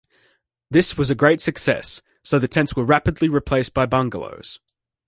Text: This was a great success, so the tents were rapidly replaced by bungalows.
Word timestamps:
This 0.71 0.97
was 0.97 1.11
a 1.11 1.15
great 1.15 1.39
success, 1.41 2.01
so 2.23 2.39
the 2.39 2.47
tents 2.47 2.75
were 2.75 2.83
rapidly 2.83 3.29
replaced 3.29 3.75
by 3.75 3.85
bungalows. 3.85 4.59